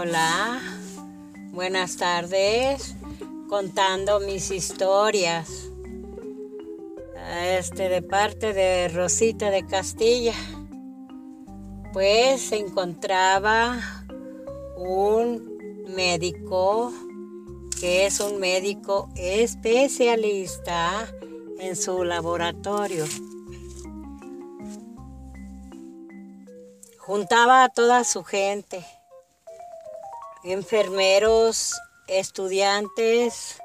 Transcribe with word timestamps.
Hola, 0.00 0.60
buenas 1.50 1.96
tardes, 1.96 2.94
contando 3.48 4.20
mis 4.20 4.52
historias. 4.52 5.50
Este 7.32 7.88
de 7.88 8.00
parte 8.00 8.52
de 8.52 8.86
Rosita 8.90 9.50
de 9.50 9.66
Castilla. 9.66 10.34
Pues 11.92 12.42
se 12.42 12.58
encontraba 12.58 14.06
un 14.76 15.58
médico 15.88 16.92
que 17.80 18.06
es 18.06 18.20
un 18.20 18.38
médico 18.38 19.08
especialista 19.16 21.08
en 21.58 21.74
su 21.74 22.04
laboratorio. 22.04 23.04
Juntaba 26.98 27.64
a 27.64 27.68
toda 27.68 28.04
su 28.04 28.22
gente 28.22 28.86
enfermeros, 30.44 31.74
estudiantes, 32.06 33.58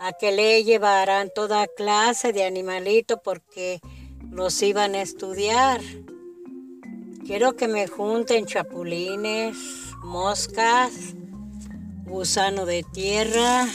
a 0.00 0.12
que 0.12 0.32
le 0.32 0.64
llevaran 0.64 1.30
toda 1.34 1.66
clase 1.66 2.32
de 2.32 2.44
animalito 2.44 3.22
porque 3.22 3.80
los 4.30 4.60
iban 4.62 4.94
a 4.94 5.02
estudiar. 5.02 5.80
Quiero 7.24 7.56
que 7.56 7.68
me 7.68 7.86
junten 7.86 8.46
chapulines, 8.46 9.56
moscas, 10.02 10.92
gusano 12.04 12.66
de 12.66 12.82
tierra, 12.92 13.66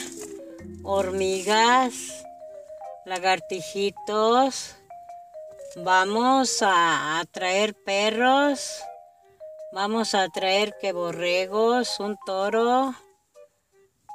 hormigas, 0.84 2.24
lagartijitos. 3.04 4.76
Vamos 5.76 6.58
a, 6.62 7.24
traer 7.32 7.74
perros 7.74 8.82
Vamos 9.72 10.16
a 10.16 10.28
traer 10.28 10.74
que 10.80 10.90
borregos, 10.92 12.00
un 12.00 12.16
toro. 12.26 12.92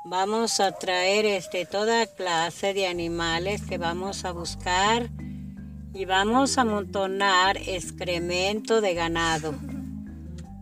Vamos 0.04 0.60
a 0.60 0.74
traer 0.74 1.26
este, 1.26 1.66
toda 1.66 2.08
clase 2.08 2.74
de 2.74 2.88
animales 2.88 3.62
que 3.62 3.78
vamos 3.78 4.26
a 4.26 4.34
buscar 4.34 5.10
y 5.94 6.04
vamos 6.04 6.58
a 6.58 6.62
amontonar 6.62 7.56
excremento 7.56 8.82
de 8.82 8.96
ganado. 8.96 9.56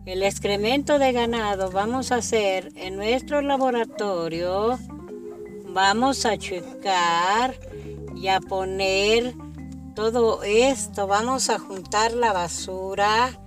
El 0.06 0.22
excremento 0.22 1.00
de 1.00 1.10
ganado 1.10 1.72
vamos 1.72 2.12
a 2.12 2.16
hacer 2.16 2.70
en 2.76 2.94
nuestro 2.94 3.42
laboratorio. 3.42 4.78
Vamos 5.70 6.24
a 6.24 6.38
checar 6.38 7.56
y 8.14 8.28
a 8.28 8.38
poner 8.38 9.34
todo 9.96 10.44
esto. 10.44 11.08
Vamos 11.08 11.50
a 11.50 11.58
juntar 11.58 12.12
la 12.12 12.32
basura 12.32 13.40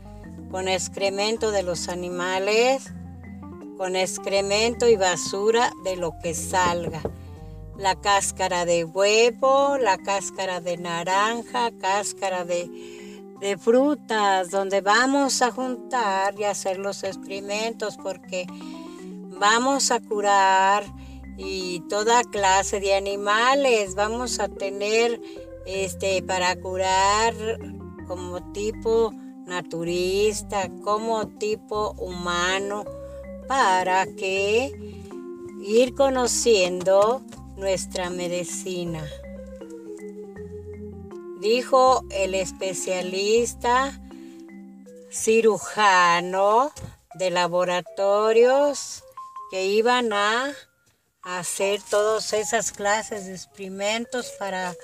con 0.49 0.67
excremento 0.67 1.51
de 1.51 1.63
los 1.63 1.89
animales, 1.89 2.91
con 3.77 3.95
excremento 3.95 4.87
y 4.87 4.95
basura 4.95 5.71
de 5.83 5.95
lo 5.95 6.13
que 6.21 6.33
salga. 6.33 7.01
La 7.77 7.95
cáscara 7.95 8.65
de 8.65 8.85
huevo, 8.85 9.77
la 9.77 9.97
cáscara 9.97 10.61
de 10.61 10.77
naranja, 10.77 11.71
cáscara 11.79 12.43
de, 12.43 12.69
de 13.39 13.57
frutas, 13.57 14.49
donde 14.49 14.81
vamos 14.81 15.41
a 15.41 15.51
juntar 15.51 16.39
y 16.39 16.45
hacer 16.45 16.79
los 16.79 17.03
experimentos 17.03 17.97
porque 17.97 18.47
vamos 19.39 19.91
a 19.91 19.99
curar 19.99 20.85
y 21.37 21.81
toda 21.81 22.23
clase 22.23 22.79
de 22.79 22.95
animales. 22.95 23.93
Vamos 23.93 24.39
a 24.39 24.47
tener 24.47 25.21
este 25.67 26.23
para 26.23 26.55
curar 26.55 27.35
como 28.07 28.51
tipo 28.53 29.13
naturista, 29.47 30.69
como 30.83 31.27
tipo 31.27 31.91
humano, 31.93 32.85
para 33.47 34.05
que 34.05 34.71
ir 35.61 35.95
conociendo 35.95 37.21
nuestra 37.55 38.09
medicina. 38.09 39.03
Dijo 41.39 42.03
el 42.11 42.35
especialista 42.35 43.99
cirujano 45.09 46.71
de 47.15 47.29
laboratorios 47.31 49.03
que 49.49 49.65
iban 49.65 50.11
a 50.13 50.51
hacer 51.21 51.81
todas 51.89 52.33
esas 52.33 52.71
clases 52.71 53.25
de 53.25 53.33
experimentos 53.33 54.31
para 54.37 54.75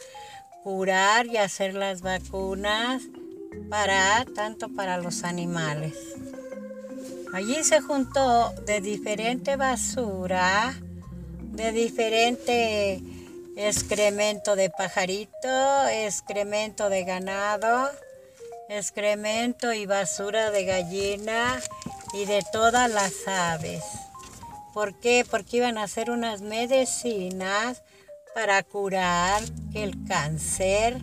curar 0.64 1.26
y 1.28 1.38
hacer 1.38 1.74
las 1.74 2.02
vacunas 2.02 3.04
para 3.70 4.26
tanto 4.36 4.70
para 4.70 4.98
los 4.98 5.24
animales. 5.24 5.94
Allí 7.34 7.64
se 7.64 7.82
juntó 7.82 8.52
de 8.66 8.80
diferente 8.80 9.56
basura, 9.56 10.76
de 11.40 11.72
diferente 11.72 13.02
excremento 13.56 14.56
de 14.56 14.70
pajarito, 14.70 15.88
excremento 15.88 16.90
de 16.90 17.04
ganado, 17.04 17.90
excremento 18.70 19.74
y 19.74 19.86
basura 19.86 20.52
de 20.52 20.66
gallina 20.66 21.60
y 22.14 22.26
de 22.26 22.44
todas 22.52 22.92
las 22.92 23.28
aves. 23.28 23.84
¿Por 24.74 25.00
qué? 25.00 25.26
Porque 25.30 25.58
iban 25.58 25.78
a 25.78 25.84
hacer 25.84 26.10
unas 26.10 26.42
medicinas 26.42 27.84
para 28.34 28.64
curar 28.64 29.44
el 29.74 30.06
cáncer, 30.08 31.00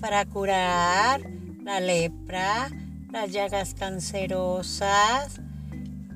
para 0.00 0.24
curar 0.24 1.37
la 1.68 1.80
lepra, 1.80 2.70
las 3.12 3.30
llagas 3.30 3.74
cancerosas, 3.74 5.38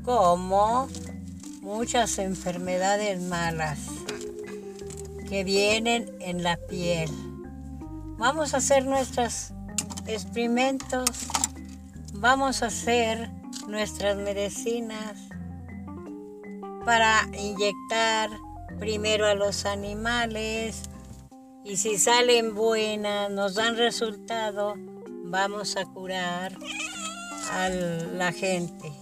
como 0.02 0.88
muchas 1.60 2.18
enfermedades 2.18 3.20
malas 3.20 3.80
que 5.28 5.44
vienen 5.44 6.10
en 6.20 6.42
la 6.42 6.56
piel. 6.56 7.10
Vamos 8.16 8.54
a 8.54 8.56
hacer 8.56 8.86
nuestros 8.86 9.52
experimentos, 10.06 11.10
vamos 12.14 12.62
a 12.62 12.68
hacer 12.68 13.28
nuestras 13.68 14.16
medicinas 14.16 15.18
para 16.86 17.28
inyectar 17.38 18.30
primero 18.80 19.26
a 19.26 19.34
los 19.34 19.66
animales 19.66 20.84
y 21.62 21.76
si 21.76 21.98
salen 21.98 22.54
buenas, 22.54 23.30
nos 23.30 23.56
dan 23.56 23.76
resultado, 23.76 24.76
vamos 25.32 25.78
a 25.78 25.86
curar 25.86 26.52
a 27.52 27.70
la 27.70 28.32
gente. 28.32 28.92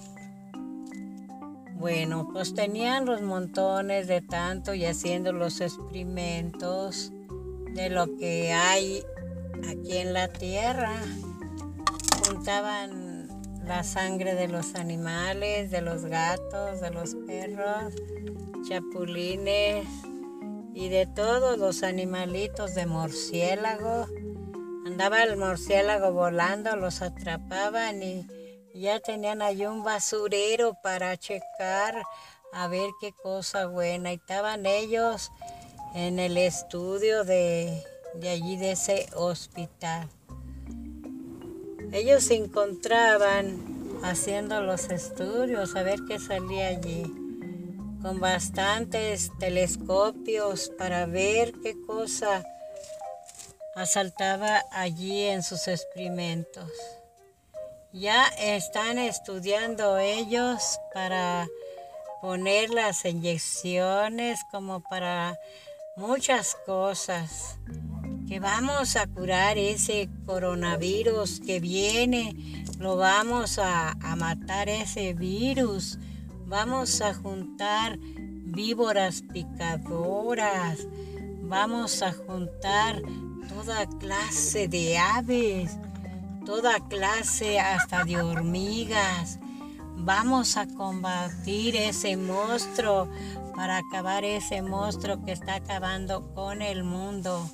Bueno, 1.74 2.28
pues 2.32 2.54
tenían 2.54 3.04
los 3.04 3.20
montones 3.20 4.06
de 4.06 4.20
tanto 4.20 4.72
y 4.72 4.84
haciendo 4.84 5.32
los 5.32 5.60
experimentos 5.60 7.10
de 7.74 7.90
lo 7.90 8.16
que 8.16 8.52
hay 8.52 9.02
aquí 9.68 9.96
en 9.96 10.12
la 10.12 10.28
tierra. 10.28 10.92
Juntaban 12.24 13.28
la 13.66 13.82
sangre 13.82 14.36
de 14.36 14.46
los 14.46 14.76
animales, 14.76 15.72
de 15.72 15.80
los 15.80 16.04
gatos, 16.04 16.80
de 16.80 16.90
los 16.92 17.16
perros, 17.26 17.92
chapulines 18.68 19.84
y 20.74 20.90
de 20.90 21.06
todos 21.06 21.58
los 21.58 21.82
animalitos 21.82 22.76
de 22.76 22.86
murciélago 22.86 24.06
Andaba 24.86 25.22
el 25.22 25.36
murciélago 25.36 26.12
volando, 26.12 26.74
los 26.76 27.02
atrapaban 27.02 28.02
y 28.02 28.26
ya 28.74 28.98
tenían 29.00 29.42
ahí 29.42 29.66
un 29.66 29.84
basurero 29.84 30.74
para 30.82 31.16
checar 31.18 32.02
a 32.52 32.66
ver 32.68 32.90
qué 33.00 33.12
cosa 33.12 33.66
buena. 33.66 34.12
Y 34.12 34.16
estaban 34.16 34.64
ellos 34.64 35.30
en 35.94 36.18
el 36.18 36.36
estudio 36.38 37.24
de, 37.24 37.84
de 38.14 38.28
allí, 38.30 38.56
de 38.56 38.72
ese 38.72 39.08
hospital. 39.14 40.08
Ellos 41.92 42.24
se 42.24 42.36
encontraban 42.36 43.58
haciendo 44.02 44.62
los 44.62 44.90
estudios, 44.90 45.76
a 45.76 45.82
ver 45.82 46.00
qué 46.08 46.18
salía 46.18 46.68
allí, 46.68 47.02
con 48.00 48.18
bastantes 48.18 49.30
telescopios 49.38 50.70
para 50.78 51.04
ver 51.04 51.52
qué 51.62 51.78
cosa 51.82 52.44
asaltaba 53.80 54.62
allí 54.70 55.24
en 55.24 55.42
sus 55.42 55.66
experimentos. 55.66 56.70
Ya 57.92 58.26
están 58.38 58.98
estudiando 58.98 59.98
ellos 59.98 60.78
para 60.92 61.48
poner 62.20 62.70
las 62.70 63.04
inyecciones 63.04 64.40
como 64.50 64.80
para 64.82 65.38
muchas 65.96 66.56
cosas. 66.66 67.58
Que 68.28 68.38
vamos 68.38 68.96
a 68.96 69.06
curar 69.06 69.58
ese 69.58 70.08
coronavirus 70.26 71.40
que 71.40 71.58
viene, 71.58 72.64
lo 72.78 72.96
vamos 72.96 73.58
a, 73.58 73.92
a 74.02 74.14
matar 74.14 74.68
ese 74.68 75.14
virus. 75.14 75.98
Vamos 76.46 77.00
a 77.00 77.14
juntar 77.14 77.96
víboras 77.98 79.22
picadoras. 79.32 80.86
Vamos 81.50 82.00
a 82.02 82.12
juntar 82.12 83.02
toda 83.48 83.84
clase 83.98 84.68
de 84.68 84.96
aves, 84.96 85.76
toda 86.46 86.78
clase 86.88 87.58
hasta 87.58 88.04
de 88.04 88.22
hormigas. 88.22 89.40
Vamos 89.96 90.56
a 90.56 90.68
combatir 90.68 91.74
ese 91.74 92.16
monstruo 92.16 93.08
para 93.56 93.78
acabar 93.78 94.24
ese 94.24 94.62
monstruo 94.62 95.24
que 95.24 95.32
está 95.32 95.56
acabando 95.56 96.32
con 96.36 96.62
el 96.62 96.84
mundo. 96.84 97.50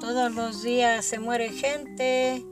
Todos 0.00 0.34
los 0.34 0.62
días 0.62 1.04
se 1.04 1.18
muere 1.18 1.50
gente, 1.50 2.42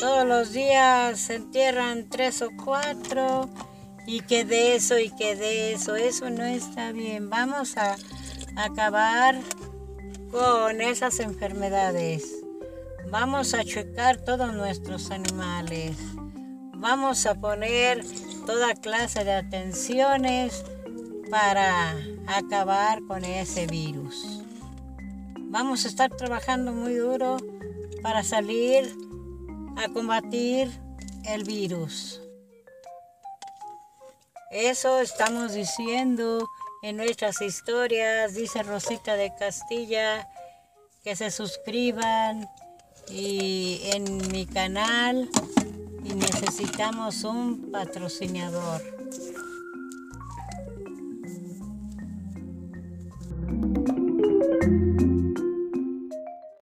todos 0.00 0.26
los 0.26 0.52
días 0.54 1.20
se 1.20 1.34
entierran 1.34 2.08
tres 2.08 2.40
o 2.40 2.48
cuatro 2.64 3.50
y 4.06 4.20
que 4.20 4.46
de 4.46 4.76
eso 4.76 4.98
y 4.98 5.10
que 5.10 5.36
de 5.36 5.74
eso, 5.74 5.94
eso 5.94 6.30
no 6.30 6.44
está 6.44 6.90
bien. 6.92 7.28
Vamos 7.28 7.76
a 7.76 7.96
acabar 8.56 9.38
con 10.32 10.80
esas 10.80 11.20
enfermedades. 11.20 12.42
Vamos 13.10 13.52
a 13.52 13.62
checar 13.62 14.16
todos 14.16 14.54
nuestros 14.54 15.10
animales. 15.10 15.98
Vamos 16.74 17.26
a 17.26 17.34
poner 17.34 18.02
toda 18.46 18.74
clase 18.74 19.24
de 19.24 19.34
atenciones 19.34 20.64
para 21.30 21.94
acabar 22.26 23.02
con 23.06 23.24
ese 23.24 23.66
virus. 23.66 24.42
Vamos 25.38 25.84
a 25.84 25.88
estar 25.88 26.10
trabajando 26.16 26.72
muy 26.72 26.94
duro 26.94 27.36
para 28.02 28.24
salir 28.24 28.96
a 29.76 29.88
combatir 29.90 30.72
el 31.26 31.44
virus. 31.44 32.22
Eso 34.50 34.98
estamos 35.00 35.52
diciendo 35.52 36.48
en 36.82 36.96
nuestras 36.96 37.40
historias, 37.40 38.34
dice 38.34 38.62
Rosita 38.64 39.14
de 39.14 39.32
Castilla, 39.38 40.28
que 41.04 41.14
se 41.14 41.30
suscriban 41.30 42.48
y 43.08 43.80
en 43.94 44.18
mi 44.32 44.46
canal 44.46 45.28
y 46.04 46.14
necesitamos 46.14 47.22
un 47.22 47.70
patrocinador. 47.70 49.01